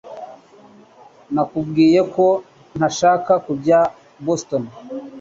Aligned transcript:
Nakubwiye 1.33 1.99
ko 2.13 2.25
ntashaka 2.77 3.31
kujya 3.45 3.79
i 3.87 3.89
Boston 4.25 4.63